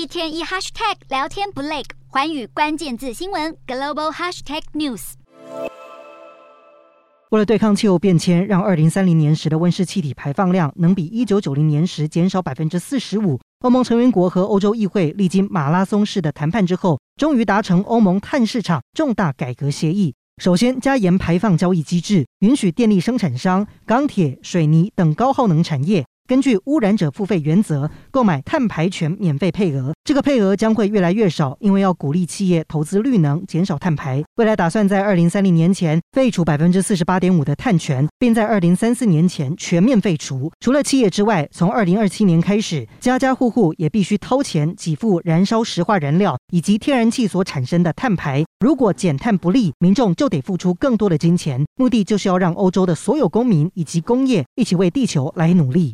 [0.00, 5.12] 一天一 hashtag 聊天不累，寰宇关键字新闻 global hashtag news。
[7.28, 20.14] 为了对抗气候变迁，让二零三零年时的温室气体排放量能比一九九零年时减少百分之四十五，欧盟成员国和欧洲议会历经马拉松式的谈判之后，终于达成欧盟碳市场重大改革协议。
[20.42, 26.06] 首先，加严排放交易机制，允许电力生产商、钢铁、水泥等高耗能产业。
[26.30, 34.22] 根据污染者付费原则购买碳排权免费配额，这个配额将会越来越少，因为要鼓励企业投资绿能，减少碳排。
[34.36, 40.52] 未来打算在二零三零年前废除百分之四十八点五的碳权，并在二零三四年前全面废除。
[40.60, 48.44] 除了企业之外，从二零二七年开始，家家户户也必须掏钱给付燃烧石化燃料以及天然气所产生的碳排。
[48.64, 51.64] 如果减碳不利，民众就得付出更多的金钱。
[51.74, 55.88] 目的就是要让欧洲的所有公民以及工业一起为地球来努力。